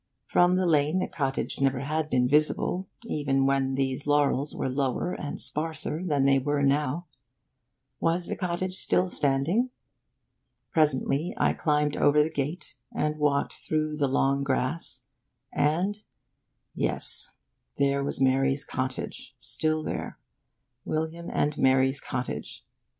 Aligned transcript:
From 0.25 0.55
the 0.55 0.65
lane 0.65 0.97
the 0.97 1.07
cottage 1.07 1.61
never 1.61 1.81
had 1.81 2.09
been 2.09 2.27
visible, 2.27 2.87
even 3.05 3.45
when 3.45 3.75
these 3.75 4.07
laurels 4.07 4.55
were 4.55 4.67
lower 4.67 5.13
and 5.13 5.39
sparser 5.39 6.03
than 6.03 6.25
they 6.25 6.39
were 6.39 6.63
now. 6.63 7.05
Was 7.99 8.25
the 8.25 8.35
cottage 8.35 8.73
still 8.75 9.07
standing? 9.07 9.69
Presently, 10.71 11.35
I 11.37 11.53
climbed 11.53 11.97
over 11.97 12.23
the 12.23 12.31
gate, 12.31 12.77
and 12.91 13.19
walked 13.19 13.53
through 13.53 13.95
the 13.97 14.07
long 14.07 14.41
grass, 14.41 15.03
and 15.53 15.99
yes, 16.73 17.35
there 17.77 18.03
was 18.03 18.19
Mary's 18.19 18.65
cottage; 18.65 19.35
still 19.39 19.83
there; 19.83 20.17
William's 20.83 21.29
and 21.31 21.55
Mary's 21.59 22.01
cottage. 22.01 22.65